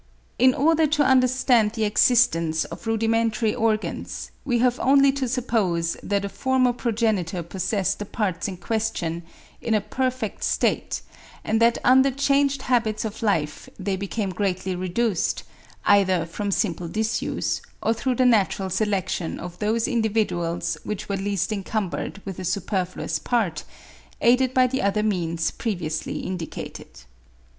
In 0.39 0.55
order 0.55 0.87
to 0.87 1.03
understand 1.03 1.73
the 1.73 1.83
existence 1.83 2.65
of 2.65 2.87
rudimentary 2.87 3.53
organs, 3.53 4.31
we 4.43 4.57
have 4.57 4.79
only 4.79 5.11
to 5.11 5.27
suppose 5.27 5.95
that 6.01 6.25
a 6.25 6.27
former 6.27 6.73
progenitor 6.73 7.43
possessed 7.43 7.99
the 7.99 8.05
parts 8.07 8.47
in 8.47 8.57
question 8.57 9.21
in 9.61 9.75
a 9.75 9.79
perfect 9.79 10.43
state, 10.43 11.03
and 11.43 11.61
that 11.61 11.77
under 11.83 12.09
changed 12.09 12.63
habits 12.63 13.05
of 13.05 13.21
life 13.21 13.69
they 13.77 13.95
became 13.95 14.31
greatly 14.31 14.75
reduced, 14.75 15.43
either 15.85 16.25
from 16.25 16.49
simple 16.49 16.87
disuse, 16.87 17.61
or 17.83 17.93
through 17.93 18.15
the 18.15 18.25
natural 18.25 18.71
selection 18.71 19.39
of 19.39 19.59
those 19.59 19.87
individuals 19.87 20.79
which 20.83 21.09
were 21.09 21.17
least 21.17 21.51
encumbered 21.51 22.23
with 22.25 22.39
a 22.39 22.43
superfluous 22.43 23.19
part, 23.19 23.63
aided 24.19 24.51
by 24.51 24.65
the 24.65 24.81
other 24.81 25.03
means 25.03 25.51
previously 25.51 26.21
indicated. 26.21 27.01